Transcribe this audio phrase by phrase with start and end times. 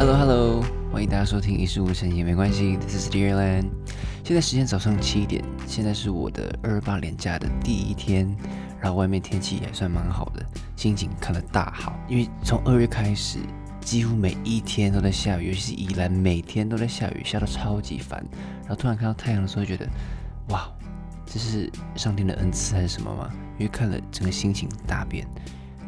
[0.00, 3.66] Hello Hello，欢迎大家收听一事无成也没关系，This is Dearland。
[4.24, 8.34] 现在时间早上七点，现在是我的二八连假的第一天，
[8.80, 10.42] 然后外面天气也算蛮好的，
[10.74, 11.94] 心情看了大好。
[12.08, 13.40] 因为从二月开始，
[13.82, 18.24] 几乎每一天都在下雨，尤其是宜兰每天都在下雨，下到超级烦。
[18.62, 19.86] 然后突然看到太阳的时候，觉得
[20.48, 20.66] 哇，
[21.26, 23.30] 这是上天的恩赐还是什么吗？
[23.58, 25.26] 因为看了整个心情大变。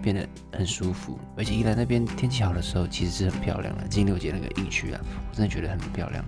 [0.02, 3.86] 变得很舒服，而且宜兰那边天气好的时候，其实是很漂亮的。
[3.88, 6.24] 金六节那个疫区啊，我真的觉得很漂亮。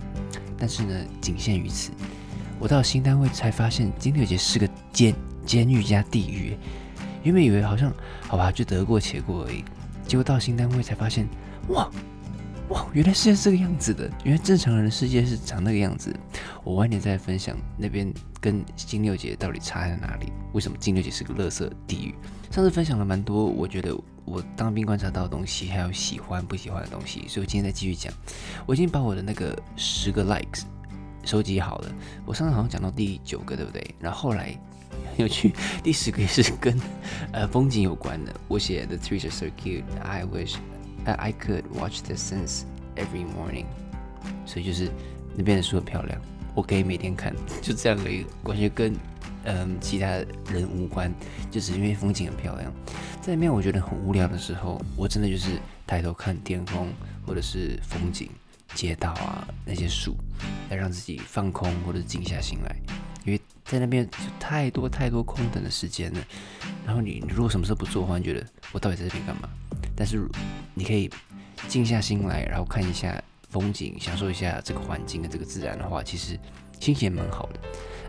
[0.57, 1.91] 但是呢，仅限于此。
[2.57, 5.13] 我到新单位才发现，金六节是个监
[5.45, 6.57] 监狱加地狱。
[7.23, 9.63] 原本以为好像好吧，就得过且过而已。
[10.07, 11.27] 结果到新单位才发现，
[11.67, 11.91] 哇！
[12.69, 14.09] 哇，原来世界是这个样子的！
[14.23, 16.11] 原来正常人的世界是长那个样子。
[16.63, 18.11] 我晚点再分享那边
[18.45, 20.31] 跟金六姐到底差在哪里？
[20.53, 22.13] 为什么金六姐是个乐色地狱？
[22.51, 23.91] 上次分享了蛮多，我觉得
[24.23, 28.13] 我当兵观察到的东西，还有喜欢不喜欢的东西，所以我今天再继续讲。
[28.67, 30.61] 我已经把我的那个十个 likes
[31.23, 31.91] 收集好了。
[32.23, 33.83] 我上次好像讲到第九个，对不对？
[33.99, 34.55] 然后后来
[35.09, 36.79] 很有趣，第十个也是跟
[37.31, 38.31] 呃风景有关的。
[38.47, 40.57] 我写 The trees are so cute, I wish.
[41.05, 42.61] I could watch the suns
[42.95, 43.65] every morning，
[44.45, 44.91] 所以就是
[45.35, 46.21] 那边的树很漂亮，
[46.55, 48.95] 我可以每天看，就这样而已，完全跟
[49.43, 50.07] 嗯其他
[50.49, 51.13] 人无关，
[51.51, 52.73] 就只是因为风景很漂亮。
[53.21, 56.87] 在那边我觉得很无聊的时候，我真的就是抬头看天空，
[57.27, 58.29] 或者是风景、
[58.73, 60.15] 街道啊那些树，
[60.69, 62.75] 来让自己放空或者静下心来。
[63.25, 66.19] 因为在那边就太多太多空等的时间了，
[66.85, 69.49] 然后你如果什么事不做的话，你觉得我到底在这边干嘛？
[69.95, 70.23] 但是
[70.75, 71.09] 你可以
[71.67, 73.19] 静下心来，然后看一下
[73.55, 76.37] 风景，享受一下这个环境跟这个自然的话，其实
[76.77, 77.59] 心情也蛮好的。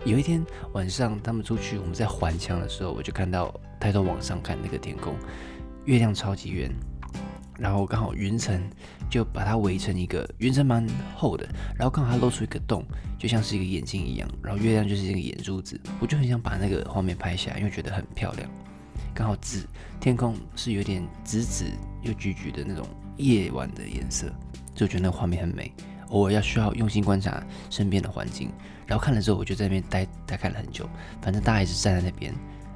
[0.04, 5.14] 有一天晚上，他们出去，我们在环墙的时候，我就看到抬头往上看那个天空，
[5.84, 6.68] 月亮超级圆，
[7.56, 8.60] 然后刚好云层
[9.08, 12.84] 就把它围成一个云层蛮厚的，然后刚好它露出一个洞，
[13.16, 18.50] 就像是一个眼睛一样，然后月亮就是一个眼珠子，我就很想把那个画面拍下来，因为觉得很漂亮。
[19.14, 19.64] 刚好紫
[20.00, 21.66] 天空是有点紫紫
[22.02, 24.30] 又橘橘的那种夜晚的颜色，
[24.76, 25.72] 就觉得那个画面很美。
[26.10, 28.52] 偶尔要需要用心观察身边的环境，
[28.86, 30.88] 然后看了之后，我就在那边待待看了很久。
[31.20, 32.32] 反正大家也是站在那边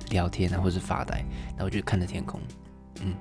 [0.09, 1.19] 聊天啊，或者是发呆，
[1.51, 2.41] 然后我就看着天空，
[3.03, 3.15] 嗯，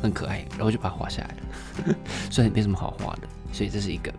[0.00, 1.94] 很可爱，然后就把它画下来了。
[2.30, 4.10] 虽然没什么好画的，所以这是一个。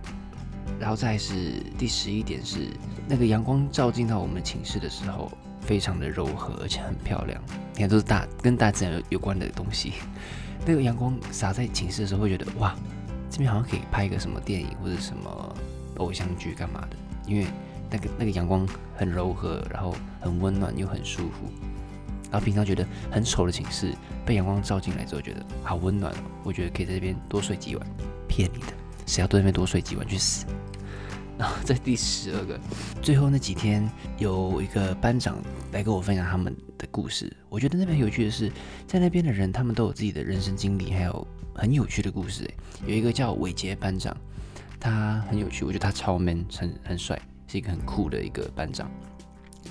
[0.80, 2.68] 然后再是第十一点是
[3.08, 5.32] 那个阳光照进到我们寝室的时候。
[5.62, 7.40] 非常的柔和，而且很漂亮。
[7.76, 9.94] 你看，都是大跟大自然有有关的东西。
[10.66, 12.76] 那个阳光洒在寝室的时候，会觉得哇，
[13.32, 15.56] 这边好像可以拍一个什么电影或者什么
[15.98, 16.98] 偶像剧干嘛的。
[17.26, 17.48] 因为
[17.90, 21.50] 那个那个阳光很柔和，然后很温暖又很舒服。
[22.30, 23.94] 然后平常觉得很丑的寝室，
[24.26, 26.18] 被阳光照进来之后，觉得好温暖哦。
[26.44, 27.88] 我觉得可以在这边多睡几晚。
[28.28, 28.68] 骗你的，
[29.06, 30.46] 谁要在那边多睡几晚去死？
[31.38, 32.60] 然后在第十二个，
[33.02, 35.38] 最后那几天有一个班长
[35.72, 37.36] 来跟我分享他们的故事。
[37.50, 38.50] 我觉得那边有趣的是，
[38.88, 42.50] 在那边的人他们都有自己的人生经历，还有很有趣的故事。
[42.86, 44.16] 有一个叫伟杰班长，
[44.80, 48.90] 他很有趣，我觉得他超 man，很很帅，是一个很酷的一个班长。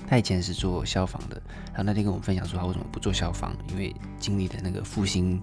[0.07, 5.41] 他以前是做消防的，然后那天跟我们分享说他为什么不做消防，因为经历的那个复兴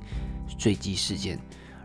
[0.58, 1.38] 坠机事件。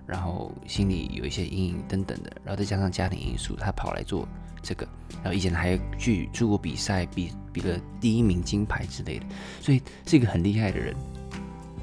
[0.06, 4.28] 然后心里有一些阴影等等的，然后再加上家庭因素，他跑来做
[4.62, 4.86] 这个。
[5.24, 9.26] 然后以前还去出国比赛，比比了第一名金牌之类的，
[9.62, 10.94] 所以是一个很厉害的人。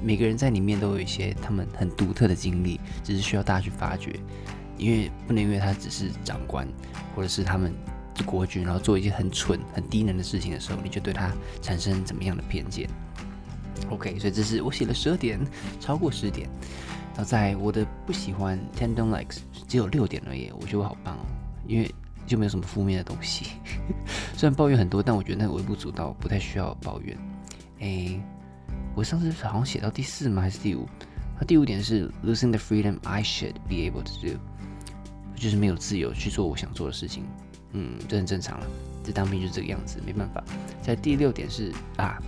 [0.03, 4.19] 每个人在里面都有一些他们很独特的经历，只是需要大家去发掘。
[4.77, 6.67] 因为不能因为他只是长官，
[7.15, 7.71] 或者是他们
[8.15, 11.31] 的国军，然后做一些很蠢、很低能的事情的时候，你就对他
[11.61, 12.89] 产生怎么样的偏见
[13.91, 15.39] ？OK，所以这是我写了十二点，
[15.79, 16.49] 超过十点。
[17.13, 19.37] 然后在我的不喜欢 ten don't likes
[19.67, 21.25] 只有六点而已，我觉得好棒哦，
[21.67, 21.93] 因为
[22.25, 23.51] 就没有什么负面的东西。
[24.35, 27.15] 虽然抱怨很多，但我觉得那微不足道，不太需要抱怨。
[27.81, 28.19] 哎，
[28.95, 30.41] 我上次好像写到第四吗？
[30.41, 30.87] 还是第五？
[31.39, 34.37] 那第五点是 losing the freedom I should be able to do，
[35.35, 37.23] 就是没有自由去做我想做的事情。
[37.73, 38.65] 嗯，这很正常了，
[39.03, 40.43] 这当兵就是这个样子，没办法。
[40.81, 42.21] 在第六点是啊，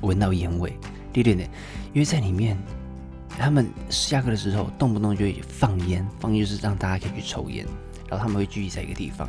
[0.00, 0.72] 闻到烟味。
[1.12, 1.48] 第六点，
[1.92, 2.56] 因为在里面。
[3.38, 7.66] 他们下课的时候，动不动就会放烟，放烟就是让大家可以去抽烟。
[8.06, 9.26] 然后他们会聚集在一个地方，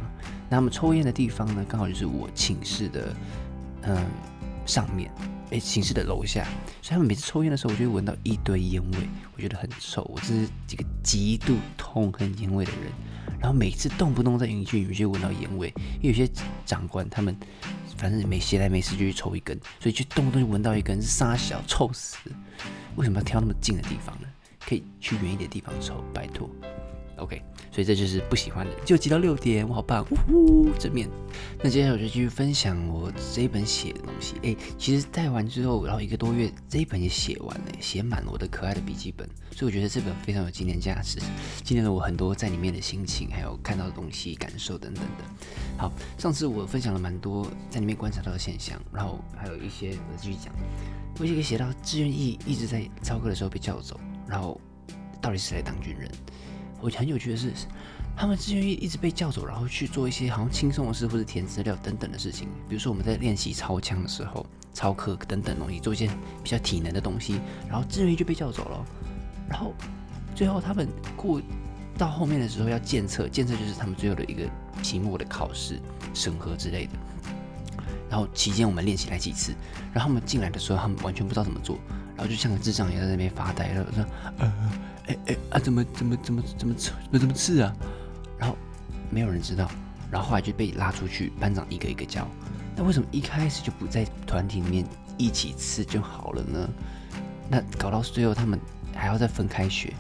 [0.49, 3.15] 那他们抽烟的地方呢，刚好就是我寝室的，
[3.83, 3.97] 嗯，
[4.65, 5.09] 上面，
[5.53, 6.43] 哎，寝室的楼下。
[6.81, 8.97] 所以他们每次抽烟的时候，我就会闻到一堆烟味，
[9.35, 10.01] 我觉得很臭。
[10.11, 12.91] 我这是这个极度痛恨烟味的人。
[13.39, 15.71] 然后每次动不动在营区里面就闻到烟味，
[16.01, 16.27] 因为有些
[16.65, 17.35] 长官他们
[17.97, 22.17] 反正没闲来没事就去抽一根，所以就动不动就闻到一根是沙小，臭死。
[22.95, 24.27] 为什么要挑那么近的地方呢？
[24.65, 26.49] 可以去远一点的地方抽，拜托。
[27.23, 27.41] OK，
[27.71, 31.09] 所以这就是不喜欢的，就挤到六点，我好棒，呜呼，正面。
[31.63, 34.35] 那接下来我就继续分享我这一本写的东西。
[34.43, 39.25] 哎，其实带完之后，然后一个多月，这一本也写完了，写满了我的可爱的笔记本。
[39.51, 41.19] 所以我觉得这本非常有纪念价值，
[41.63, 45.23] 纪念了我很多在里面的心情，还有看到的东西、感受等等的。
[45.77, 50.53] 好，上次我分享了蛮多在里面观察到的现象，然后还有一些我继续讲。
[51.19, 54.59] 我就可以写到志愿役一直在操课的时候被叫走，然后
[55.21, 56.11] 到底是来当军人？
[56.83, 57.53] 我很有趣的是，
[58.13, 62.49] 他们志愿一直被叫走，然后去做一些好像轻松的事或者填资料等等的事情。
[62.67, 66.07] 比如说我们在练习操枪的时候，操课等等东西，做一些
[66.43, 67.39] 比较体能的东西，
[67.69, 68.85] 然后志愿就被叫走了。
[69.49, 69.73] 然后
[70.35, 71.41] 最后他们过
[71.97, 74.43] 到后面的时候要检测，检测就是他们最后的一个
[74.81, 75.79] 期末的考试
[76.13, 76.91] 审核之类的。
[78.09, 79.53] 然后期间我们练习来几次，
[79.93, 81.79] 然后他们进来的时候，他们完全不知道怎么做，
[82.15, 84.05] 然后就像个智障一样在那边发呆，然后说
[84.37, 84.53] ：“呃，
[85.07, 87.75] 哎哎啊，怎么怎么怎么怎么刺怎么刺啊？”
[88.39, 88.57] 然后
[89.09, 89.69] 没有人知道，
[90.11, 92.27] 然后后来就被拉出去，班长一个一个教。
[92.75, 94.85] 那为什么一开始就不在团体里面
[95.17, 96.69] 一起刺就好了呢？
[97.49, 98.59] 那搞到最后他们
[98.95, 99.93] 还要再分开学，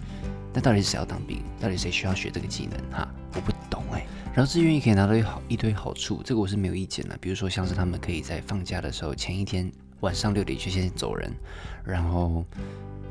[0.53, 1.43] 那到底是谁要当兵？
[1.59, 2.79] 到底谁需要学这个技能？
[2.91, 4.05] 哈，我不懂哎。
[4.33, 7.15] 然后志愿也可以拿到一好一堆好处，这个我是没有意见的。
[7.17, 11.31] 比如说像是他们可以在放假的时候前一天晚上六点就先走人，
[11.85, 12.43] 然后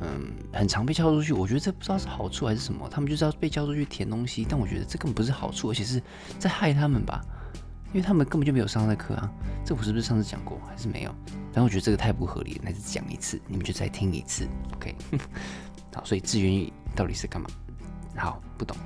[0.03, 1.33] 嗯，很常被叫出去。
[1.33, 4.45] 我觉得这不知道是好处还是什么，他们就是要被叫出去填东西。
[4.49, 6.03] 但我觉得这根本不是好处，而且是
[6.39, 7.25] 在害他们吧，
[7.89, 9.31] 因为他们根本就没有上那课啊。
[9.65, 11.15] 这我是不是上次讲过还是没有？
[11.53, 14.95] 但我觉得这个太不合理了，那就讲一次，你们就再听一次，OK？
[15.95, 17.49] 好，所以志愿役到底是干嘛？
[18.17, 18.77] 好，不懂。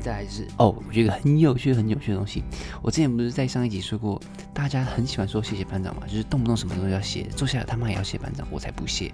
[0.00, 2.42] 再来是哦，我觉得很有趣、很有趣的东西。
[2.82, 4.20] 我之前不是在上一集说过，
[4.52, 9.12] 大家很喜欢说谢谢班长嘛，就是动不动什么都要谢，坐下来他妈也要谢班长，我才不谢。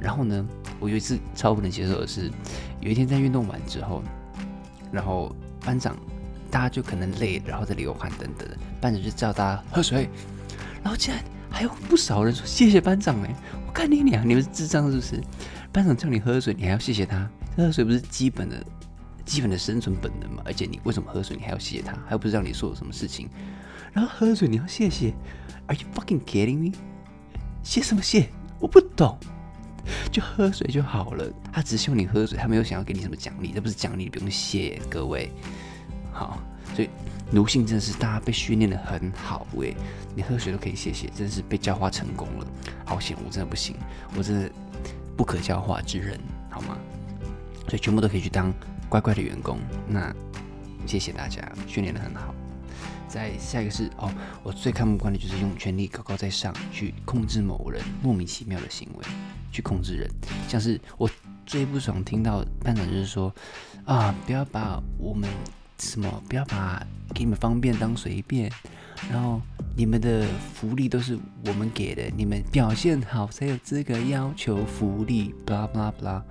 [0.00, 0.46] 然后呢，
[0.80, 2.30] 我有一次超不能接受的是，
[2.80, 4.02] 有一天在运动完之后，
[4.92, 5.34] 然后
[5.64, 5.96] 班长
[6.50, 8.48] 大家就可能累，然后在流汗等等，
[8.80, 10.08] 班长就叫大家喝水，
[10.82, 13.34] 然后竟然还有不少人说谢谢班长哎，
[13.66, 15.20] 我看你俩你们智障是不是？
[15.72, 17.28] 班长叫你喝水，你还要谢谢他？
[17.56, 18.64] 喝水不是基本的？
[19.24, 23.28] 基本的生存本能嘛，而且你为什么喝水，你还要谢谢他，还不是让你做什么事情，
[23.92, 25.12] 然后喝水你要谢谢
[25.66, 26.76] ，Are you fucking kidding me？
[27.64, 28.28] 谢什么谢？
[28.60, 29.18] 我不懂，
[30.10, 31.24] 就喝水就好了。
[31.52, 35.30] 他只希望你喝水，他没有想要给你什么奖励，这不是奖励，不用谢各位。
[36.12, 36.40] 好，
[36.74, 36.88] 所以
[37.30, 39.76] 奴性真的是大家被训练的很好喂，
[40.14, 42.46] 你喝水都可以谢谢，真的是被教化成功了。
[42.84, 43.76] 好险，我真的不行，
[44.16, 44.50] 我真的
[45.16, 46.18] 不可教化之人，
[46.50, 46.76] 好吗？
[47.68, 48.52] 所以全部都可以去当。
[48.88, 50.14] 乖乖的员工，那
[50.86, 52.32] 谢谢大家，训练的很好。
[53.08, 54.08] 再下一个是哦，
[54.44, 59.04] 我最看不惯的就是用权力高高在上去控制某人莫名其妙的行为，
[59.56, 60.10] 去控制人。
[60.46, 61.08] 像是我
[61.46, 63.34] 最不爽听到班长就是说
[63.86, 65.30] 啊，不要把我们
[65.78, 68.52] 什么，不要把给你们方便当随便，
[69.10, 69.40] 然后
[69.74, 76.22] 你们的福利都是我们给的，你们表现好才有资格要求福利，blah blah blah。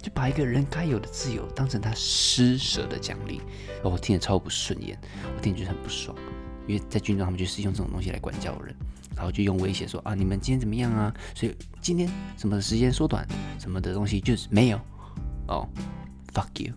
[0.00, 3.40] 就把一个人该有的自由当成他施舍的奖励，
[3.82, 4.96] 哦，我听得超不顺眼，
[5.34, 6.16] 我听着就很不爽。
[6.68, 8.76] 因为在军中，他们就是用这种东西来管教人，
[9.18, 11.12] 然后就用威胁说啊，你们今天怎么样啊？
[11.34, 13.26] 所以今天什么时间缩短，
[13.58, 14.80] 什么的东西就是没有
[15.48, 15.68] 哦
[16.32, 16.72] ，fuck you，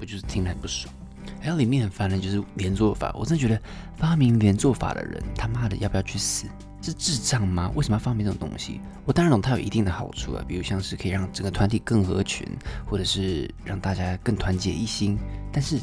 [0.00, 0.92] 我就是听得很不爽。
[1.38, 3.60] 还有里面很烦的就是连坐法，我真的觉得
[3.94, 6.46] 发明连坐法的人他妈的要不要去死？
[6.82, 7.70] 是智障吗？
[7.74, 8.80] 为什么要发明这种东西？
[9.04, 12.46] 我当然懂它有一定的好处啊，比如像是可以让整个团体更合群，
[12.84, 15.18] 或者是让大家更团结一心。
[15.52, 15.80] 但是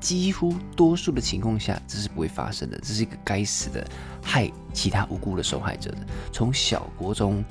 [0.00, 2.78] 几乎多数的情况下，这是不会发生的。
[2.78, 3.86] 这是一个该死的
[4.22, 5.98] 害其他无辜的受害者的。
[6.32, 7.44] 从小国中、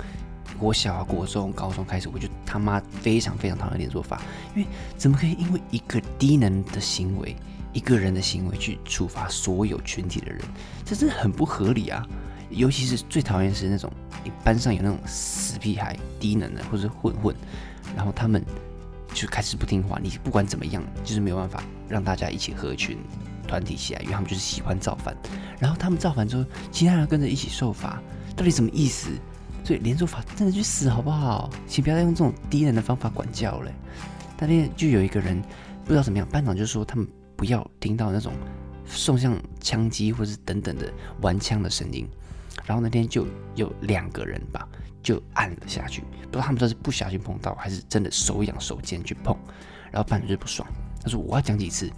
[0.58, 4.22] 国小啊、国中、高中开始，我就他妈非常非常讨厌连坐法，
[4.54, 7.36] 因为怎么可以因为一个低能的行为、
[7.72, 10.40] 一个人的行为去处罚所有群体的人？
[10.84, 12.06] 这真的很不合理啊！
[12.48, 17.34] 尤其是最讨厌是那种你班上有那种死屁孩、低能的或者混混，
[17.96, 18.42] 然后他们
[19.22, 19.98] 就开始不听话。
[20.02, 22.98] 你不管怎么样，就是没有办法让大家一起合群、
[23.48, 25.16] 团体起来，因为他们就是喜欢造反。
[25.58, 28.00] 然后他们造反之后，其他人跟着一起受罚，
[28.36, 29.10] 到底什么意思？
[29.64, 31.50] 所以连坐法真的去死好不好？
[31.66, 33.72] 请不要再用这种低能的方法管教了。
[34.38, 35.42] 那天就有一个人
[35.82, 38.32] 不知道怎么样，班长就说他们不要听到那种
[38.84, 42.06] 送向枪击或是等等的玩枪的声音。
[42.64, 44.68] 然后那天就有两个人吧，
[45.06, 49.36] 就按了下去，不知道他们这是不小心碰到，还是真的手痒手贱去碰。
[49.92, 50.68] 然后班长就不爽，
[51.00, 51.88] 他说：“我要讲几次？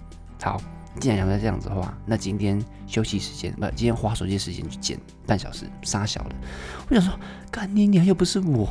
[0.43, 0.61] 好，
[1.01, 6.37] 既然两个这样子的话，那今天休息时间不，今天花手机时间去减半小时，杀小的。”
[6.91, 7.19] 我想说，
[7.51, 8.69] 干你娘又不是我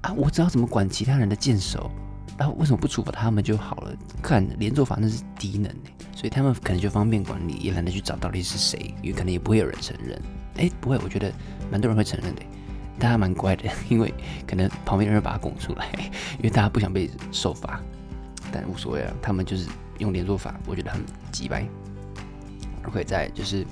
[0.00, 1.90] 啊，我知道怎么管其他人的剑手，
[2.38, 3.94] 然后为什么不处罚他们就好了？
[4.22, 10.18] 看连坐法那是低能哎，所以他们可能就方便管理，也懒得去找到底是谁，也可能也不会有人承认。
[10.56, 11.30] 哎，不会，我觉得
[11.70, 12.42] 蛮多人会承认的，
[13.00, 14.12] 大家蛮乖的，因为
[14.46, 15.88] 可能旁边人把他拱出来，
[16.36, 17.80] 因为大家不想被受罚，
[18.52, 21.02] 但无所谓啊，他们就是用连坐法，我觉得很
[21.32, 21.66] 鸡掰。
[22.84, 23.66] OK，再就是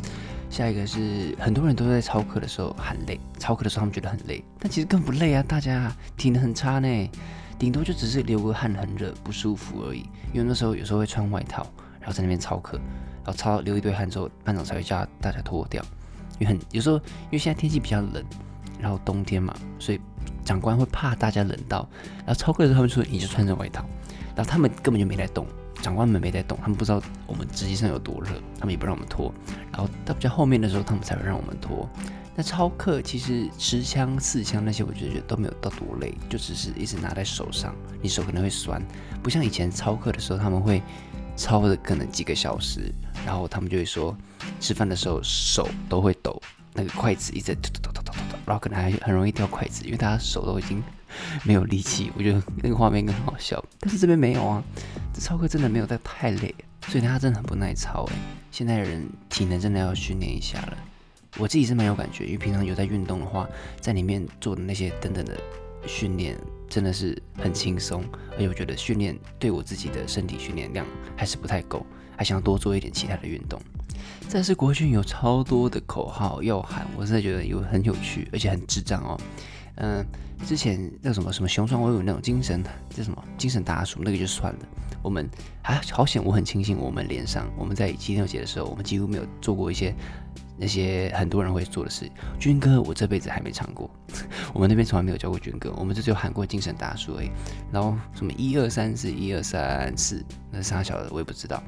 [0.48, 7.10] 下一个是很多人都在操课的时候喊累，操课的时候他们觉得很累，但其实根本不累啊，大家体能很差呢，
[7.58, 10.00] 顶多就只是流个汗很热不舒服而已。
[10.32, 11.66] 因为那时候有时候会穿外套，
[12.00, 12.78] 然后在那边操课，
[13.24, 15.84] 然后操流一堆汗之后，班长才会叫大家脱掉。
[16.38, 18.24] 因为很有时候因为现在天气比较冷，
[18.80, 20.00] 然后冬天嘛，所以
[20.44, 23.84] 长官会怕大家冷到，然后操课的时候他们说你就穿着外套，
[24.34, 25.46] 然后他们根本就没在动。
[25.80, 29.32] 长官们没在动，他们不知道我们实际上有多热，他们也不让我们脱。
[29.70, 31.88] 然后到比较后面的时候，他们才会让我们脱。
[32.34, 38.82] 那操课其实持枪、刺枪那些，我就觉得都没有到多累，就只是一直拿在手上，你手可能会酸，
[39.22, 40.82] 不像以前操课的时候，他们会
[41.36, 42.92] 超的可能几个小时，
[43.24, 44.16] 然后他们就会说
[44.58, 46.42] 吃饭的时候手都会抖，
[46.74, 50.82] 那个筷子一直抖抖抖抖抖抖，然后可能还很容易掉筷子，因为大家手都已经。
[51.42, 53.64] 没有力气，我觉得那个画面更好笑。
[53.80, 54.62] 但是这边没有啊，
[55.10, 56.54] 这操课真的没有在太累，
[56.86, 58.16] 所以他真的很不耐操哎。
[58.52, 60.76] 现在的人体能真的要训练一下了。
[61.38, 63.48] 我自己是蛮有感觉，因为平常有在运动的话，
[63.80, 65.34] 在里面做的那些等等的
[65.86, 66.36] 训练
[66.68, 70.86] 真的是很轻松，而且我觉得训练对我自己的身体训练量
[71.16, 71.86] 还是不太够，
[72.18, 73.58] 还想要多做一点其他的运动。
[74.30, 79.20] 但是国军有超多的口号要喊，我真的觉得有很有趣，而且很智障哦。
[79.76, 80.04] 嗯，
[80.44, 84.58] 之前那什么什么雄壮威武那种精神叫什么精神大叔，那个就算了。
[85.02, 85.28] 我们
[85.62, 87.48] 还好险，我很庆幸我们连上。
[87.56, 89.94] 我们在七六节的时候，我们几乎没有做过一些
[90.58, 92.10] 那些很多人会做的事。
[92.40, 93.88] 军歌我这辈子还没唱过，
[94.52, 97.30] 我们那边从来没有教过军歌，我们这只有喊过精神大叔已。
[97.70, 101.62] 然后什么一二三四一二三四，那啥小的我也不知道。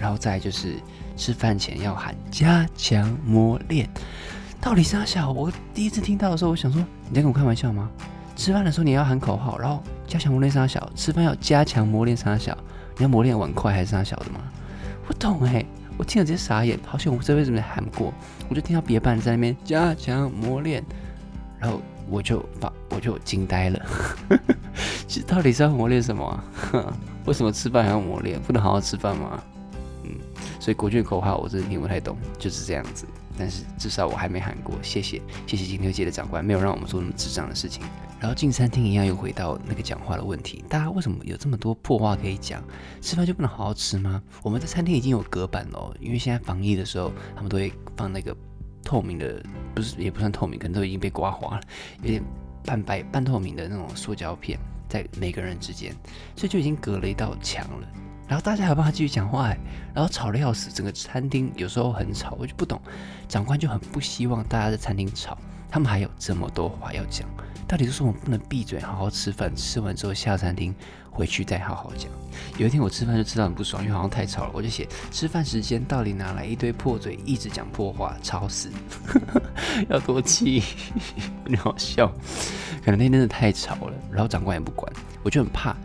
[0.00, 0.74] 然后再就是
[1.16, 3.88] 吃饭前要喊加强磨练。
[4.60, 5.30] 到底啥小？
[5.30, 7.90] 我第一次听到的时候，我想说你在跟我开玩笑吗？
[8.34, 10.90] 吃饭的时候你要喊口号，然后加强磨练啥小？
[10.96, 12.56] 吃饭要加强磨练啥小？
[12.96, 14.40] 你要磨练碗筷还是啥小的吗？
[15.06, 15.64] 不懂哎，
[15.98, 18.12] 我听了直接傻眼，好像我这辈子没喊过。
[18.48, 20.82] 我就听到别班在那边加强磨练，
[21.58, 23.80] 然后我就把我就惊呆了。
[25.06, 26.44] 其实到底是要磨练什么？
[27.26, 28.40] 为什么吃饭还要磨练？
[28.40, 29.42] 不能好好吃饭吗？
[30.60, 33.06] 所以国军的口号我真的听不太懂，就是这样子。
[33.36, 37.82] 但是至少我还没喊过，谢谢谢谢金牛界的长官，没有让我们做那么智障的事情。
[38.20, 42.62] 然后进餐厅一样又回到那个讲话的问题，大家为什么有这么多破话可以讲？
[43.00, 44.22] 吃饭就不能好好吃吗？
[44.42, 48.34] 我们在餐厅已经有隔板了，因为现在防疫的时候，他们都会放那个
[48.84, 49.42] 透明的，
[49.74, 51.62] 不是也不算透明，可能都已经被刮花了，
[52.02, 52.22] 有点
[52.64, 54.58] 半白半透明的那种塑胶片
[54.88, 55.92] 在每个人之间，
[56.36, 57.88] 所以就已经隔了一道墙了。
[58.34, 59.54] 然后大家还帮他继续讲话，
[59.94, 62.82] 然后吵得要死，整个餐厅有时候很吵，我就不懂，
[63.28, 65.38] 长官就很不希望大家在餐厅吵，
[65.70, 67.28] 他们还有这么多话要讲，
[67.68, 70.74] 到底是说我们不能闭嘴好好吃饭，吃完之后下餐厅
[71.12, 72.10] 回去再好好讲。
[72.58, 78.68] 有一天我吃饭就吃到很不爽，因为好像太吵了，我就写吃饭时间到底哪来一堆破嘴，一直讲破话，吵死，
[79.88, 80.60] 要多气，
[81.46, 82.08] 你好笑，
[82.84, 85.76] 可能那天真的太吵了，然后长官也不管，我就很怕。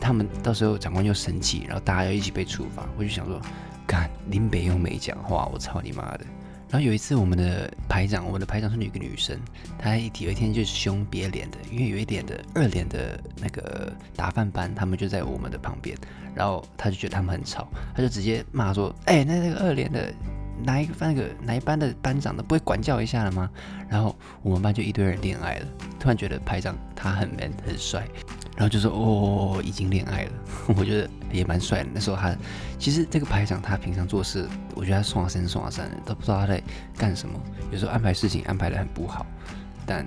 [0.00, 2.86] 他们到时候长官又生气，然后大家要一起被处罚。
[2.96, 3.40] 我就想说，
[3.86, 6.20] 干林北又没讲话，我操你妈的！
[6.68, 9.38] 然后有一次，我们的排长，我们的排长是一个女生，
[9.78, 15.96] 她一有一天就是凶别脸的，因为有一点的二脸的那个打饭班，他们就在我们的旁边，
[16.34, 20.12] 然后他就觉得他们很吵，他就直接骂说：“哎，那那个二脸的。”
[20.64, 23.50] 哪一个那个哪一班的班长的不会管教一下了吗？
[23.90, 25.66] 然后我们班就一堆人恋爱了，
[26.00, 28.08] 突然觉得排长他很 man 很帅，
[28.56, 30.32] 然后就说哦已经恋爱了，
[30.76, 31.90] 我觉得也蛮帅的。
[31.92, 32.34] 那时候他
[32.78, 36.62] 其实这个排长他平常做事，我觉得他送啊三送啊三都不知道他在
[36.96, 37.38] 干什么，
[37.70, 39.24] 有时候安排事情安排的很不好，
[39.84, 40.04] 但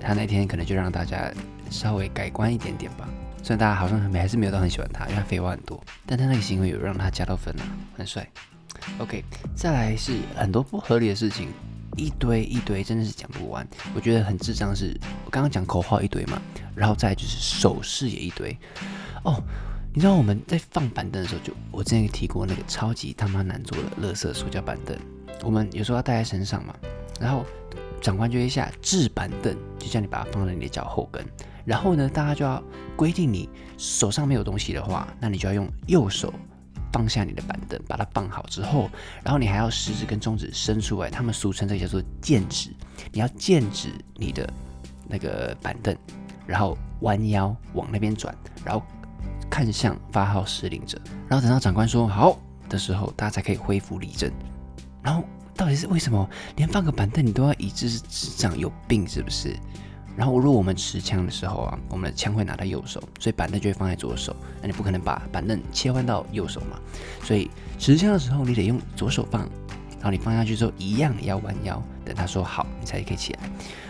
[0.00, 1.30] 他那天可能就让大家
[1.70, 3.08] 稍微改观一点点吧。
[3.42, 7.64] 虽然大家好像没还是没有到很喜欢他，因为他废话很多，但他那个行为有让他加到分啊，
[7.96, 8.26] 很帅。
[8.98, 9.24] OK，
[9.54, 11.48] 再来是很多不合理的事情，
[11.98, 13.66] 一堆一堆，真的是讲不完。
[13.94, 16.40] 我觉得很智障是，我刚刚讲口号一堆嘛，
[16.74, 18.56] 然后再就是手势也一堆。
[19.24, 19.42] 哦，
[19.92, 24.96] 你知道我们在放板凳的时候，就我之前提过那个超级他妈难做的乐色塑胶板凳，
[25.42, 26.74] 我们有时候要带在身上嘛，
[27.20, 27.44] 然后
[28.00, 31.24] 长官就一下制板凳，就叫你把它放在你的脚后跟，
[31.64, 32.62] 然后呢，大家就要
[32.96, 36.32] 规定你手上没有东西的话，那你就要用右手。
[36.92, 38.90] 放下你的板凳，把它放好之后，
[39.22, 42.70] 然后你还要食指跟中指伸出来，他们俗称这叫做剑指。
[43.12, 44.48] 你要剑指你的
[45.06, 45.96] 那个板凳，
[46.46, 48.82] 然后弯腰往那边转，然后
[49.48, 54.30] 看向发号施令者，然后等到长官说好的时候，大家才可以恢复立正。
[55.02, 59.56] 然后到底是为什么连放个板凳你都要一致是智障有病是不是？
[60.18, 64.34] 然后如果我们持枪的时候啊，我们的枪会拿到右手，所以板凳就会放在左手。
[64.60, 66.76] 那你不可能把板凳切换到右手嘛？
[67.22, 67.48] 所以
[67.78, 69.42] 持枪的时候你得用左手放，
[69.92, 73.38] 然后你放下去之后一样也要弯腰，等他说好你才可以起来。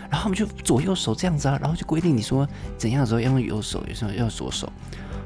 [0.07, 4.71] 然后我们就左右手这样子啊，然后就规定你说怎样的时候要用右手，有时候要左手。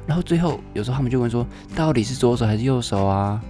[0.07, 1.45] 然后最后有时候他们就问说
[1.75, 3.43] 到底是左手还是右手啊？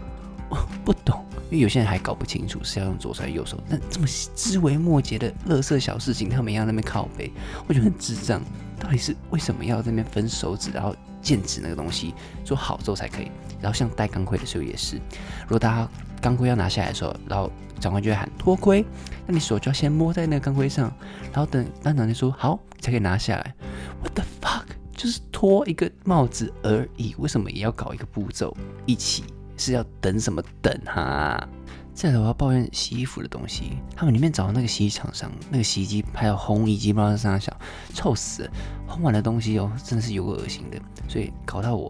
[0.50, 1.23] 我 不懂。
[1.54, 7.32] 因为有些人还搞不清楚是要用左手还是右手，那这么枝微末节的乐色小事情，他们要那边靠背，
[7.68, 8.42] 我觉得很智障。
[8.80, 13.32] 到底是为什么要在那边分手指，然后剑指那个东西做好之后才可以？
[13.62, 14.96] 然后像戴钢盔的时候也是，
[15.44, 18.84] 如果大家钢盔要拿下来的时候，然后长官就会喊脱盔，
[19.28, 20.92] 那你手就要先摸在那个钢盔上，
[21.32, 23.56] 然后等班长就说好才可以拿下来。
[24.02, 24.66] What the fuck？
[24.98, 28.58] 就是脱一个帽子而已，为什么也要搞一个步骤
[28.88, 29.24] 一起？
[29.64, 31.48] 是要等什么等哈？
[31.94, 37.56] 再来我要抱怨洗衣服的东西，他们里面找的那个洗衣厂商，那个洗衣机还有烘衣机，不知道是啥小，
[37.94, 38.52] 臭死了！
[38.90, 40.78] 烘完的东西哦，真的是有个恶心的，
[41.08, 41.90] 所以搞到我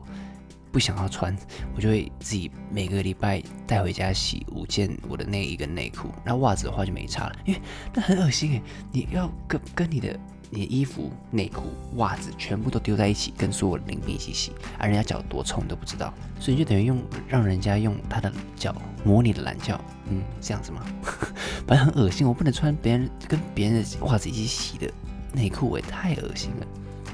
[0.72, 1.36] 不想要穿，
[1.76, 7.62] 我就会自己每个礼拜带回家洗五件我的内衣跟内裤，然后袜子的话就没差了，因为
[7.92, 8.62] 那很恶心诶，
[8.92, 10.20] 你要跟跟你的。
[10.54, 11.64] 你的衣服、内裤、
[11.96, 19.76] 袜子全部都丢在一起，跟所有的零品一起洗，而人家脚多臭你都不知道，所以你就等于用让人家用他的脚磨你的懒觉，
[20.10, 20.86] 嗯，这样子吗？
[21.66, 24.88] 反正很恶心，我不能穿别人跟别人的袜子一起洗的
[25.34, 26.68] 内裤，也太恶心了。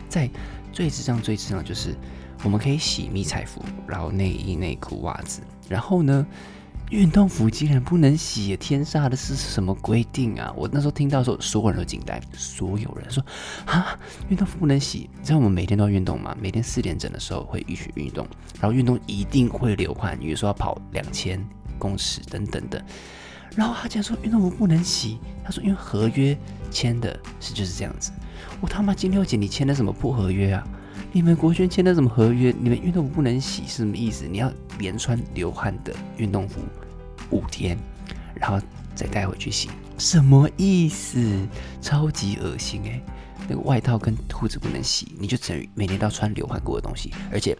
[0.09, 0.29] 在
[0.73, 1.95] 最智障、最智障就是
[2.43, 6.27] 我们可以洗迷彩服，然后内衣、内裤、袜子，然后呢？
[6.89, 10.51] 运动服竟然不能洗，天杀的是什么规定啊？
[10.55, 13.23] 我那时候听到时候，所有人都惊呆，所有人说
[13.65, 15.07] 啊，运动服不能洗。
[15.19, 16.35] 你知道我们每天都要运动吗？
[16.41, 18.27] 每天四点整的时候会一起运动，
[18.59, 21.39] 然后运动一定会流汗，比如说要跑两千
[21.77, 22.83] 公尺等等的。
[23.55, 26.35] 然后他竟然说运动服不能洗，他说因为合约
[26.71, 28.11] 签的是就是这样子。
[28.61, 30.67] 我他妈金六姐，你签的什么破合约啊？
[31.11, 32.53] 你们国轩签的什么合约？
[32.59, 34.27] 你们运动服不能洗是什么意思？
[34.27, 36.61] 你要连穿流汗的运动服
[37.31, 37.75] 五天，
[38.35, 38.59] 然后
[38.93, 41.19] 再带回去洗，什么意思？
[41.81, 43.01] 超级恶心诶。
[43.47, 47.57] 那个外套跟裤子不能洗，你就等于每天都要穿流汗过的东西，而且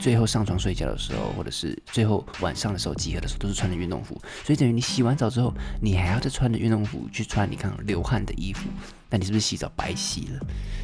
[0.00, 8.68] 最后上床睡觉的时候，或者是最后晚上的时候集合的时候，都是穿的运动服，所以等于你洗完澡之后，你还要再穿着运动服去穿你看流汗的衣服，
[9.08, 10.40] 那你是不是洗澡白洗了？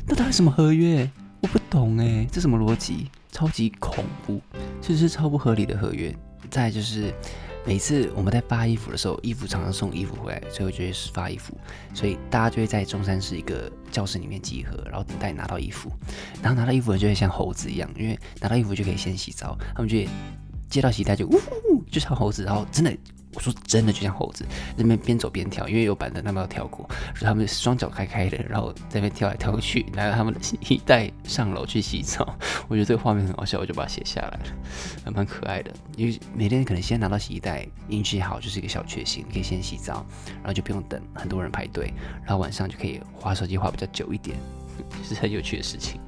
[0.07, 1.11] 那到底什么合约？
[1.45, 3.11] 我不懂哎，这什么逻辑？
[3.31, 4.41] 超级恐怖，
[4.81, 6.11] 这是超不合理的合约。
[6.51, 7.13] 再就是，
[7.67, 11.55] 每次我们在发衣服的时候，衣服常常送衣服回来，最后就会是发衣服，
[11.93, 15.93] 所以大家就会在中山市一个教室里面集合，然后等待拿到衣服。
[16.43, 19.99] 然后拿到衣服就会像猴子一样，因为拿到衣服就可以先洗澡，他们就
[20.71, 22.97] 接到洗袋就呜呼，就像猴子，然后真的。
[23.35, 24.45] 我说真的，就像猴子
[24.77, 32.37] 那边边走边跳，因为有板凳，他们要跳过，所以他们双脚开开的，然后在那边跳来跳去，拿着他们的洗衣袋上楼去洗澡。
[32.69, 34.41] 我觉得这个画面很好笑，我就把它写下来了，
[35.05, 35.73] 还蛮可爱的。
[35.97, 41.93] 因为每天可能先拿到洗衣袋，运气好就是一个小确幸，可以先洗澡，然后就不用等很多人排队，
[42.25, 44.37] 然后晚上就可以划手机划比较久一点，
[45.03, 46.01] 是很有趣的事情。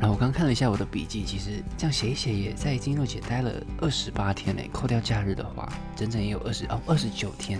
[0.00, 4.70] 然后我刚看了一下我的笔记，其实这样写一写，也在金肉姐待了二十八天嘞。
[4.72, 7.58] 扣掉假日的话，整整也有二十哦二十九天。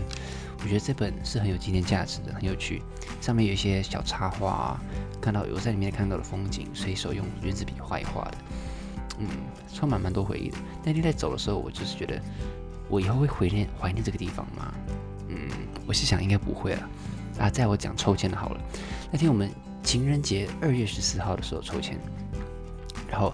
[0.61, 2.83] 我觉得这本是很有纪念价值的，很有趣。
[3.21, 4.81] 上面有一些小插画，
[5.21, 8.39] 看到有在里面看到的风景，随手用圆珠笔画一画的，
[9.19, 9.29] 嗯，
[9.75, 10.57] 充满蛮多回忆的。
[10.85, 12.21] 那天在走的时候，我就是觉得，
[12.89, 14.73] 我以后会怀念怀念这个地方吗？
[15.29, 15.49] 嗯，
[15.87, 16.89] 我是想应该不会了。
[17.41, 18.61] 啊，在我讲抽签的好了。
[19.11, 19.51] 那天我们
[19.83, 21.99] 情人节二月十四号的时候抽签。
[23.09, 23.33] 然后，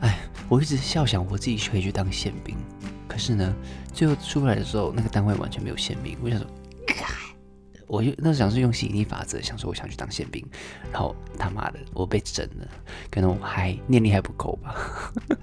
[0.00, 2.56] 哎，我一直笑想我自己可以去当宪兵，
[3.08, 3.54] 可是呢，
[3.92, 6.16] 最后出来的时候，那个单位完全没有宪兵。
[6.22, 6.46] 我想说，
[7.86, 10.44] 我就那时候想是用吸引力法则，想说我想去当宪兵，
[10.92, 12.68] 然后他妈的我被整了，
[13.10, 14.74] 可能我还念力还不够吧，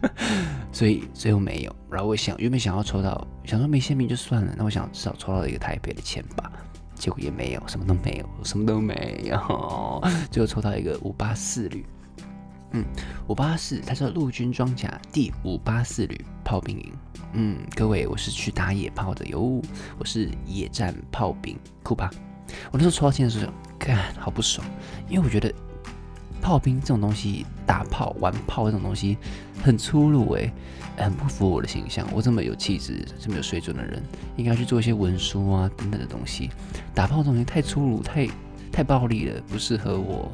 [0.72, 1.76] 所以最后没有。
[1.90, 6.52] 然后我想原本想要抽到，想说没宪兵就算了，那我想至少抽到一个台北的签吧，
[6.96, 11.86] 结果也没有，什么都没有，什么都没有， 最后抽到一个五八四旅。
[12.72, 12.86] 嗯，
[13.28, 16.92] 五八四，它叫陆军装甲第五八四旅炮兵营。
[17.34, 19.62] 嗯，各位，我是去打野炮的哟，
[19.98, 22.10] 我是野战炮兵，酷吧？
[22.72, 24.66] 我那时候抽到签的时候，看好不爽，
[25.10, 25.54] 因为我觉得
[26.42, 29.18] 炮兵这种东西，打炮玩炮这种东西
[29.64, 30.52] 很粗鲁诶，
[30.98, 32.08] 很不符合我的形象。
[32.14, 34.02] 我这么有气质、这么有水准的人，
[34.38, 36.50] 应该去做一些文书啊等等的东西。
[36.94, 38.28] 打炮这种东西太粗鲁、太
[38.72, 40.32] 太暴力了，不适合我。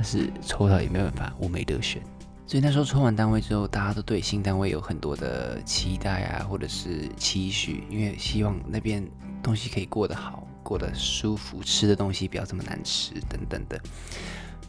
[0.00, 2.00] 但是抽到也没办法，我没得选，
[2.46, 9.06] 所以那时候抽完单位之后，大家都对新单位有很多的期待啊，或者是期许，因为希望那边
[9.42, 13.78] 东西可以过得好，过得舒服，吃的东西不要这么难吃等等的。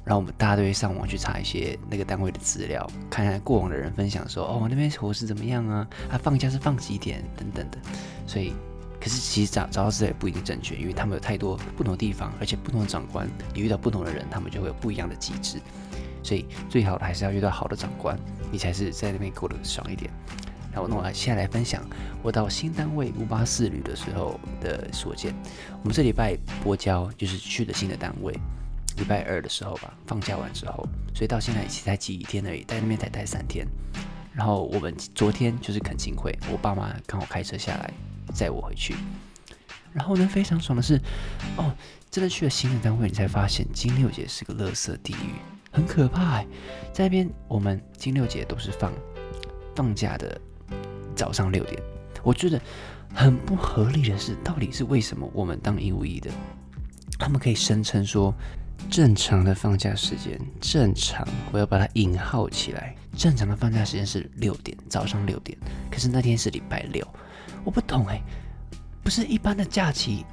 [0.04, 5.88] 然后我们大家都会上网去查一些那个单位的资料，看看过往的人分享说，哦，那边伙食怎么样啊？
[6.12, 7.78] 啊，放假是放几点等等的。
[8.28, 8.54] 所以，
[9.02, 15.60] 可是其实找找到资料也不一定正确，因为他们有太多不同的地方，而且不同的长官，你遇到不同的人，他们就会有不一样的机制。
[16.24, 18.16] 所以最好的还是要遇到好的长官，
[18.52, 20.12] 你才是在那边过得爽一点。
[20.72, 21.84] 然后，那我现在来分享
[22.22, 25.34] 我到新单位五八四旅的时候的所见。
[25.82, 28.34] 我们这礼拜播交就是去了新的单位。
[28.98, 33.66] 礼拜二的时候吧，放假完之后，所以到现在才几天而已，在那边才待三天。
[34.34, 37.92] 然后我们昨天就是恳亲会，我爸妈刚好开车下来
[38.34, 38.96] 载我回去。
[39.94, 41.00] 然后呢，非常爽的是，
[41.58, 41.74] 哦，
[42.10, 45.36] 真的去了新的单位，你才发现金六姐是个垃圾地狱，
[45.72, 46.42] 很可怕。
[46.94, 48.92] 在那边我们金六姐都是放
[49.76, 50.40] 放假的
[51.16, 51.82] 早上六点，
[52.24, 52.62] 我觉得
[53.14, 56.32] 很不合理的是，到底是为什么我们当义务役的，
[57.20, 58.34] 他们可以声称说。
[58.90, 62.96] 正常的放假时间，正常，我要把它引号起来。
[63.16, 65.56] 正常的放假时间是六点，早上六点。
[65.92, 67.08] 可是那天是礼拜六，
[67.64, 68.22] 我不懂哎，
[69.04, 70.26] 不是一般的假期，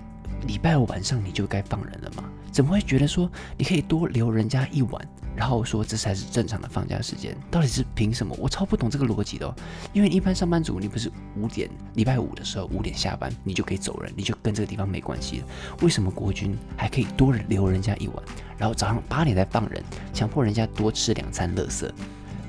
[0.46, 2.24] 礼拜五晚上你就该放人了吗？
[2.50, 5.08] 怎么会觉得说你可以多留人家一晚？
[5.36, 8.34] 然后说这才是正常的放假时间，到底是凭什么？
[8.40, 9.46] 我超不懂这个逻辑的。
[9.46, 9.54] 哦
[9.92, 15.46] 因为一般上班族，你不是五点礼拜五的时候五点下班，你就可以走人，你就跟这个地方没关系了。
[15.82, 18.16] 为什么国军还可以多留人家一晚，
[18.56, 19.80] 然后早上八点再放人，
[20.12, 21.92] 强迫人家多吃两餐乐色？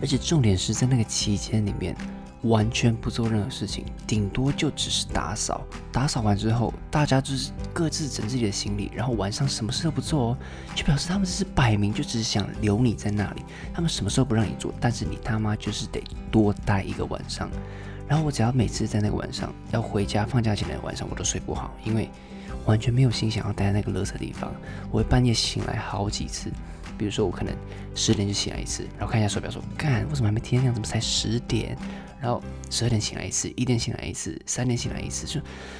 [0.01, 1.95] 而且重点是在那个期间里面。
[2.43, 5.61] 完全不做任何事情，顶多就只是打扫。
[5.91, 10.37] 打扫完之后，大家就是各自整自己的行李，然后晚上什么事都不做哦，
[10.73, 13.43] 就表示他们这是摆明就只是想留你在那里。
[13.73, 17.49] 他们什么时候不让你做，但是你他妈就是得多待一个晚上。
[18.07, 22.09] 然后我只要每次在那个晚上要回家放假前的晚上，我都睡不好，因为
[22.65, 24.51] 完全没有心想要待在那个垃圾地方。
[24.89, 26.49] 我会半夜醒来好几次，
[26.99, 27.55] 比如说我可能
[27.95, 30.73] 十点就醒来一次，然后看一下手表说，干，为什么还没天亮？
[30.73, 31.77] 怎么才十点？
[32.21, 35.39] 然后十二点醒来一次，一点醒来一次，三点醒来一次，就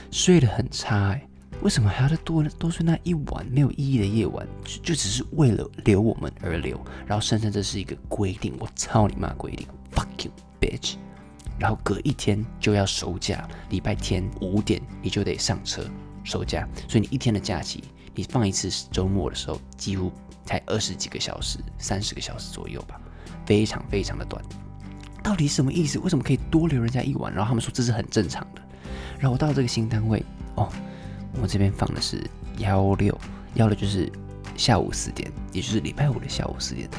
[0.09, 1.19] 睡得很差。
[1.61, 4.47] 为什么还要再多多睡那一晚没有意义的夜晚？
[4.63, 8.55] 就就只是为了留我们而留，然后声称这是一个规定。
[8.57, 10.95] 我操你妈规定，fuck you bitch！
[11.59, 15.83] 然后隔一天就要收假，礼拜天五点你就得上车
[16.23, 17.83] 收假，所以你一天的假期，
[18.15, 20.09] 你放一次周末的时候，几乎
[20.49, 22.99] 才二十几个小时，三十个小时左右吧，
[23.45, 24.43] 非常非常的短。
[25.21, 25.99] 到底什么意思？
[25.99, 27.31] 为什么可以多留人家一晚？
[27.31, 28.61] 然后他们说这是很正常的。
[29.19, 30.67] 然后我到这个新单位，哦，
[31.39, 33.15] 我这边放的是幺六，
[33.53, 34.11] 幺六就是
[34.57, 36.89] 下午四点，也就是礼拜五的下午四点。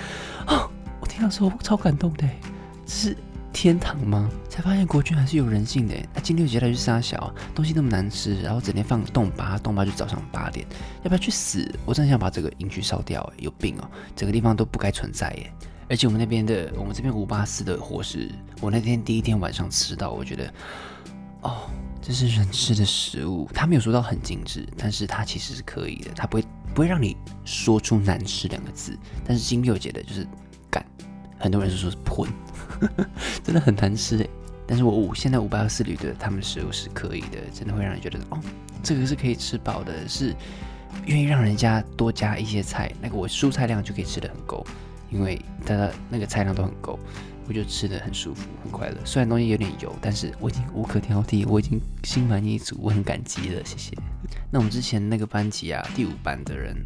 [0.46, 2.28] 啊，我听到时候超感动的，
[2.86, 3.16] 只是
[3.52, 4.30] 天堂吗？
[4.48, 5.94] 才发现国军还是有人性的。
[6.14, 10.66] 那金六节他去杀小，东西那么难吃，然后整天放冻八，冻八就早上八点，
[11.02, 11.70] 要不要去死？
[11.84, 13.90] 我真的想把这个营区烧掉，有病哦！
[14.14, 15.52] 整个地方都不该存在耶。
[15.88, 20.54] 而且我们那边的，我们这边五八四的伙食，我那天第一天晚上吃到，我觉得，
[21.42, 21.68] 哦，
[22.00, 23.50] 这是人吃的食物。
[23.52, 28.96] 他没有说到很精致，但是它其实是可以的，它不会不会让你说出难吃两个字。
[29.26, 30.24] 但是金六姐的就是
[30.70, 30.84] 干，
[31.40, 32.24] 很多人是说是喷，
[33.44, 34.30] 真的很难吃诶。
[34.66, 38.38] 但是我五现在五八四旅的他们食物是可以的，真的会让人觉得哦，
[38.82, 40.34] 这个是可以吃饱的，是
[41.06, 44.64] 愿意让人家多加一些菜，那个我蔬菜量就可以吃的很够。
[45.10, 46.96] 因为它的那个菜量都很够，
[47.50, 48.96] 我就吃的很舒服，很快乐。
[49.04, 53.92] 虽然东西有点油，但是我已经无可挑剔，我已经心满意足，我很感激了，谢谢。
[54.52, 56.76] 那我们之前那个班级啊，第五班的人，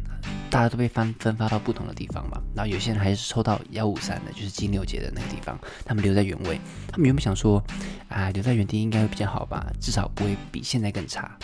[0.49, 6.59] 大家都被分分发到不同的地方嘛，然后有些人还是抽到幺五三的，就是金六节的那个地方，他们留在原位。
[6.87, 7.63] 他们原本想说，
[8.09, 11.37] 啊，留在原地应该会比较好吧，至少不会比现在更差。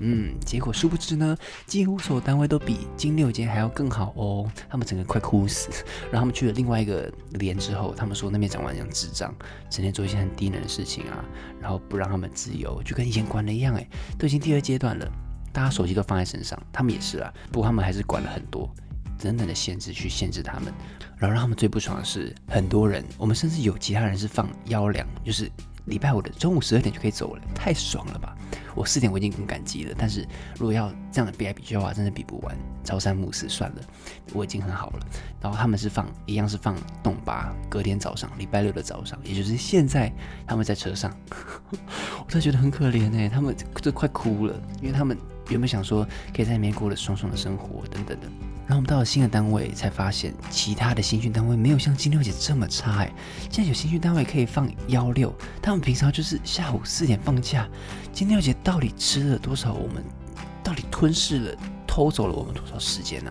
[0.00, 4.50] 嗯，结果殊不知呢，几乎所有单位都比金六节还要更好哦。
[4.68, 5.68] 他们整个快哭死。
[6.10, 9.34] 然后他们去了另外一个连之后，他们说那边长官像智障，
[9.70, 11.24] 整天做一些很低能的事情啊，
[11.60, 13.86] 然后不让他们自由，就跟以前管的一样哎。
[14.18, 15.10] 都已经第二阶段了，
[15.52, 17.32] 大家手机都放在身上，他们也是啊。
[17.52, 18.68] 不过他们还是管了很多，
[19.18, 20.72] 等等的限制去限制他们。
[21.16, 25.50] 然后让他们最不爽的是，很多人，我们甚至有其他人是放幺两，就是
[25.86, 28.36] 礼拜五的中午十二点就可以走了，太爽了吧。
[28.74, 30.26] 我四点我已经很感激了，但是
[30.58, 32.56] 如果要这样的比来比去的话，真的比不完。
[32.82, 33.82] 朝三暮四算了，
[34.32, 35.06] 我已经很好了。
[35.40, 40.12] 然后他们是放一样是放动八，隔天早上礼拜六的早上，也就是现在
[40.46, 41.10] 他们在车上，
[41.72, 45.16] 我都觉得很可怜哎，他们都快哭了，因为他们
[45.48, 48.26] 原本想说可以在那边过了爽爽的生活等等的，
[48.66, 53.12] 然后我们到了新的单位，才发现其他的新训单位没有像金六姐这么差哎。
[53.50, 57.68] 现在有新训单位可以放幺六，他们平常就是下午四点放假。
[58.12, 59.74] 金六姐到底吃了多少？
[59.74, 60.02] 我们
[60.62, 63.30] 到底吞噬了、偷走了我们多少时间呢？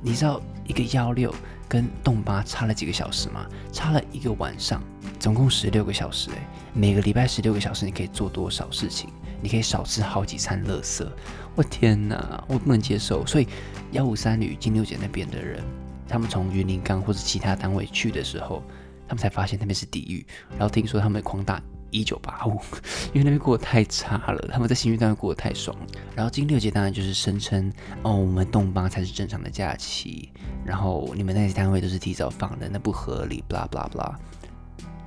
[0.00, 1.34] 你知道一个幺六
[1.68, 3.46] 跟洞八差了几个小时吗？
[3.72, 4.82] 差了一个晚上，
[5.18, 6.48] 总共十六个小时哎。
[6.72, 9.10] 每个礼拜十六个小时，你可以做多少事情？
[9.42, 11.04] 你可以少吃好几餐垃圾。
[11.54, 13.24] 我天哪，我不能接受。
[13.26, 13.46] 所以
[13.92, 15.62] 幺五三旅金六姐那边的人，
[16.08, 18.62] 他们从云林岗或者其他单位去的时候，
[19.06, 20.26] 他们才发现那边是地狱。
[20.50, 22.58] 然后听说他们狂打一九八五，
[23.12, 24.48] 因为那边过得太差了。
[24.50, 25.76] 他们在新训单位过得太爽。
[26.16, 27.70] 然后金六姐当然就是声称
[28.02, 30.30] 哦，我们洞八才是正常的假期，
[30.64, 33.44] 然后你们那些单位都是提早放的，那不合理。
[33.48, 34.14] blah blah blah。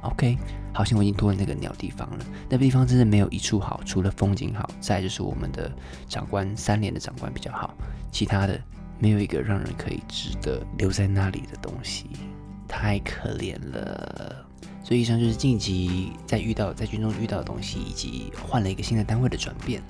[0.05, 0.37] OK，
[0.73, 2.25] 好像我已经多了那个鸟地方了。
[2.49, 5.71] 那个地方真的没有一处好，除了风景好，再就是我们的
[6.07, 7.73] 长官三连的长官比较好，
[8.11, 8.59] 其他的
[8.99, 12.05] 没有一个让人可以值得留在那里的东西，
[12.67, 14.45] 太可怜了。
[14.83, 19.81] 所以以上就是晋级在遇到在军中遇到的东西，以及换了一个新的单位的转变。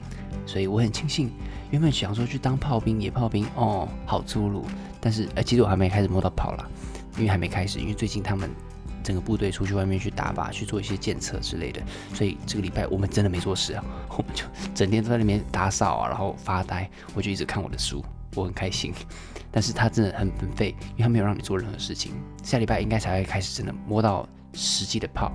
[0.45, 1.32] 所以我很庆幸，
[1.71, 4.65] 原本想说去当炮兵、野炮兵，哦，好粗鲁。
[5.01, 6.69] 但是，呃，其实我还没开始摸到炮了，
[7.17, 8.49] 因为还没开始，因为最近他们。
[9.06, 11.80] 整个部队出去外面去打靶，去做一些检测之类的，
[12.12, 18.91] 所以这个礼拜我们真的没做事啊，我们就整天都在里面打扫啊，然后发呆，我就一直看我的书，我很开心。
[19.52, 22.13] 但是他真的很很废，因为他没有让你做任何事情。
[22.44, 25.32] 下礼拜应该才会开始真的摸到实际的炮，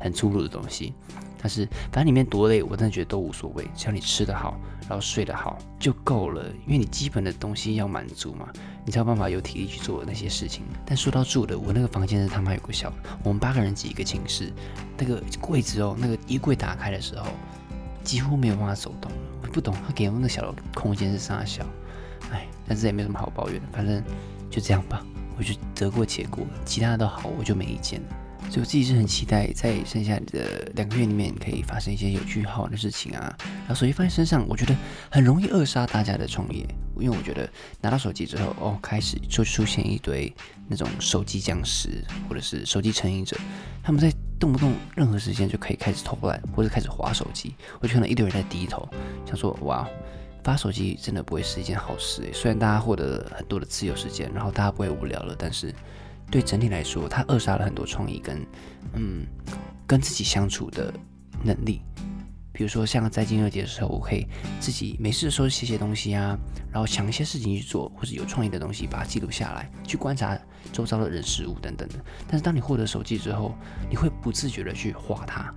[0.00, 0.94] 很粗鲁的东西。
[1.42, 4.56] 但是反正里面多累，我真的觉得都无所谓，只要你吃得好，
[4.88, 6.44] 然后睡得好就够了。
[6.66, 8.48] 因为你基本的东西要满足嘛，
[8.86, 10.62] 你才有办法有体力去做那些事情。
[10.86, 12.92] 但说到住的，我那个房间是他妈有个小，
[13.24, 14.52] 我们八个人挤一个寝室，
[14.96, 17.26] 那个柜子哦，那个衣柜打开的时候
[18.04, 19.18] 几乎没有办法走动了。
[19.42, 21.66] 我不懂他给我那小的空间是啥小，
[22.30, 24.00] 哎，但是也没什么好抱怨，反正
[24.48, 25.04] 就这样吧，
[25.36, 28.06] 我就得过且过，其他的都好，我就没意见了。
[28.50, 33.34] 所以我自己是很期待，在剩下的两个月里面可以发生一些有趣好玩的事情啊。
[33.60, 34.76] 然后手机放在身上，我觉得
[35.10, 36.66] 很容易扼杀大家的创业，
[36.98, 37.48] 因为我觉得
[37.80, 40.30] 拿到手机之后，哦，开始就出现一堆
[40.68, 43.34] 那种手机僵尸或者是手机成瘾者，
[43.82, 47.54] 他们在动不动任何时间就可以开始偷懒或者开始划手机。
[47.80, 48.86] 我就看到一堆人在低头，
[49.24, 49.88] 想说哇，
[50.44, 52.30] 发手机真的不会是一件好事诶。
[52.34, 55.74] 虽然大家获得了很多的自由时间，然后大家不会无聊了，但是。
[56.32, 58.46] 对整体来说，他扼杀了很多创意跟，
[58.94, 59.26] 嗯，
[59.86, 60.92] 跟自己相处的
[61.44, 61.82] 能力。
[62.54, 64.26] 比如说，像在金二节的时候，我可以
[64.58, 66.38] 自己没事的时候写写东西啊，
[66.70, 70.38] 然后想一些事情去做，或者有创意的东西把它记录下来，去观察
[70.72, 71.96] 周遭的人事物等等的。
[72.26, 73.54] 但是，当你获得手机之后，
[73.90, 75.54] 你会不自觉的去画它，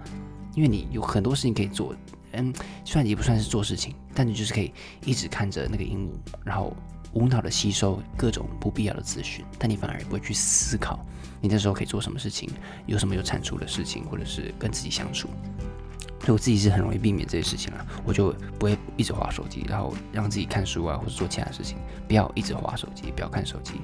[0.55, 1.95] 因为你有很多事情可以做。
[2.37, 4.73] 嗯，虽然也不算是做事情，但你就是可以
[5.05, 6.11] 一直看着那个鹦鹉，
[6.43, 6.75] 然后。
[7.13, 10.99] 无脑的吸收各种不必要的资讯，但你反而不会去思考，
[11.39, 12.49] 你这时候可以做什么事情，
[12.87, 15.29] 有什么有产出的事情，或者是跟自己相处。
[16.19, 23.75] 所以我自己是很容易避免这些事情啊，我就不会一直划手机，然后让自己看书啊，或者做其他事情，不要一直划手机，不要看手机。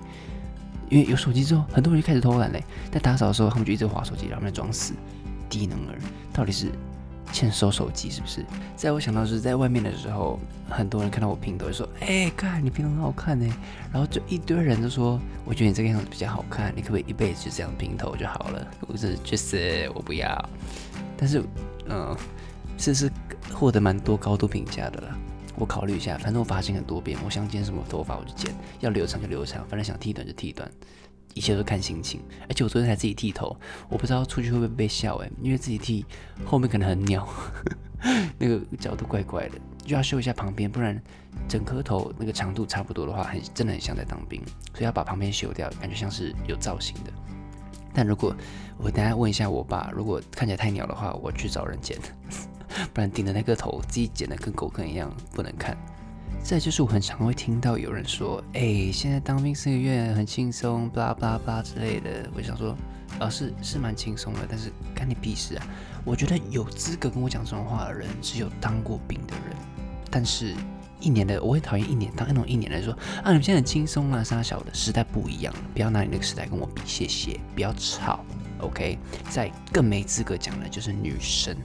[0.90, 2.62] 因为有手机之后，很多人就开始偷懒嘞，
[2.92, 4.94] 在打扫的时候，他们就一直划手机，然后在装死，
[5.50, 5.98] 低能儿，
[6.34, 6.70] 到底是？
[7.32, 8.46] 欠收手机是不是？
[8.76, 10.39] 在我想到是在外面的时候，
[10.70, 13.46] 很多人看到我平头就说：“哎，看你平头很好看呢。”
[13.91, 20.50] 然后就一堆人都说：“我觉得你这个样子比较好看，你可不可以一辈子就这样平头就好了？”我是就是我不要。
[21.17, 21.44] 但是，
[21.88, 22.15] 嗯，
[22.78, 23.12] 这是
[23.54, 25.17] 获得蛮多高度评价的了。
[25.56, 30.70] 我考虑一下，反正我发型很多变，我想剪什么头发我就剪，要留长就留长，反正想剃短就剃短。
[31.34, 33.56] 一切都看心情，而且我昨天才自己剃头，
[33.89, 36.06] 我不知道出去会不会被笑诶，因为自己剃
[36.46, 37.28] 后面可能很鸟，
[38.38, 41.02] 那个角度怪怪的，就要修一下旁边，不然
[41.48, 44.41] 整颗头那个长度差不多的话，很真的很像在当兵，
[44.74, 47.12] 所以要把旁边修掉，感觉像是有造型的。
[47.94, 48.36] 但如果
[48.78, 51.98] 我等下问一下我爸，如果看起来太鸟的话，我去找人剪，
[52.94, 55.78] 不然顶的那个头自己剪的跟狗啃一样，不能看。
[56.44, 62.30] 再就是我很常会听到有人说，哎，现在当兵四个月很轻松，巴拉巴拉巴拉之类的。
[62.36, 62.76] 我想说，
[63.20, 65.67] 啊，是是蛮轻松的，但是干你屁事啊！
[66.04, 69.56] 我觉得有资格跟我讲这种话的人，只有当过兵的人。
[70.10, 70.54] 但是
[71.00, 72.91] 一年的，我会讨厌一年当那种一年的说，
[73.24, 78.26] 啊，你们现在很轻松啊，啥小的时代不一样了，不要拿你那个时代跟我比，谢谢，不要吵
[78.60, 78.98] ，OK。
[79.30, 81.56] 再更没资格讲的就是女生。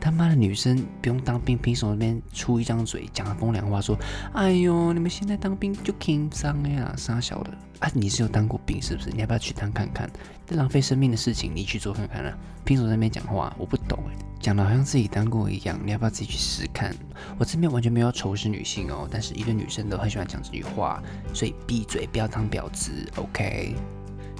[0.00, 3.96] 他妈的女生不用当兵，凭什么那边出一张嘴讲风凉话，说
[4.32, 7.90] 哎呦，你们现在当兵就轻伤呀，傻小的啊！
[7.92, 9.10] 你是有当过兵是不是？
[9.10, 10.10] 你要不要去当看看？
[10.46, 12.36] 这浪费生命的事情，你去做看看啊！
[12.64, 13.54] 凭什么在那边讲话？
[13.58, 16.96] 我不懂哎，讲的好像自己当过一样，你要不要自己去试试看？
[17.38, 21.02] 我这边完全没有仇视女性哦，但是一个女生都很喜欢讲这句话，
[21.34, 23.74] 所以闭嘴，不要当婊子，OK？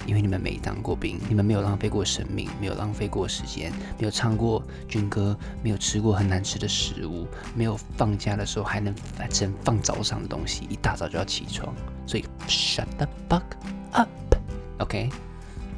[0.05, 11.73] 因为你们没当过兵，你们没有浪费过生命，没有浪费过时间，没有唱过军歌，没有吃过很难吃的食物，没有放假的时候还能反正放早上的东西，一大早就要起床，
[12.05, 13.43] 所以 shut the fuck
[13.91, 15.09] up，OK？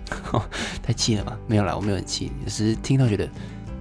[0.84, 1.38] 太气了吗？
[1.48, 3.28] 没有啦，我没有很气，只是听到觉得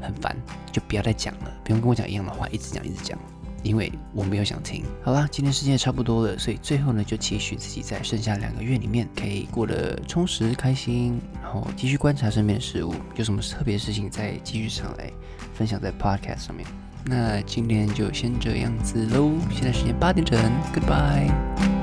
[0.01, 0.37] 很烦，
[0.71, 3.19] 就不要再讲了，不用跟我讲一样的话，一直讲一直讲。
[3.63, 4.85] 因为我没有想听。
[5.03, 15.11] 好啦，今天时间也差不多了，所以最后呢，就期许自己在剩下两个月里面可以过得充实开心，然后继续观察身边的事物，有什么特别事情再继续上来
[15.55, 16.67] 分享在 podcast 上面。
[17.05, 20.39] 那今天就先这样子喽，现在时间八点整
[20.75, 21.82] ，Goodbye。